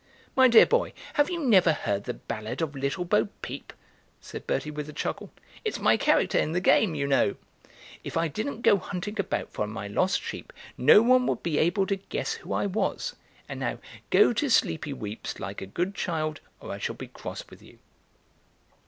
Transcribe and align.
"My 0.35 0.47
dear 0.47 0.65
boy, 0.65 0.93
have 1.13 1.29
you 1.29 1.45
never 1.45 1.73
heard 1.73 2.05
the 2.05 2.15
ballad 2.15 2.63
of 2.63 2.75
Little 2.75 3.05
Bo 3.05 3.27
Peep?" 3.43 3.71
said 4.19 4.47
Bertie 4.47 4.71
with 4.71 4.89
a 4.89 4.93
chuckle. 4.93 5.29
"It's 5.63 5.79
my 5.79 5.95
character 5.95 6.39
in 6.39 6.53
the 6.53 6.59
Game, 6.59 6.95
you 6.95 7.05
know. 7.05 7.35
If 8.03 8.17
I 8.17 8.27
didn't 8.27 8.63
go 8.63 8.77
hunting 8.77 9.19
about 9.19 9.51
for 9.53 9.67
my 9.67 9.85
lost 9.85 10.19
sheep 10.19 10.51
no 10.75 11.03
one 11.03 11.27
would 11.27 11.43
be 11.43 11.59
able 11.59 11.85
to 11.85 11.97
guess 11.97 12.33
who 12.33 12.51
I 12.51 12.65
was; 12.65 13.15
and 13.47 13.59
now 13.59 13.77
go 14.09 14.33
to 14.33 14.49
sleepy 14.49 14.91
weeps 14.91 15.39
like 15.39 15.61
a 15.61 15.67
good 15.67 15.93
child 15.93 16.41
or 16.59 16.71
I 16.71 16.79
shall 16.79 16.95
be 16.95 17.05
cross 17.07 17.43
with 17.51 17.61
you." 17.61 17.77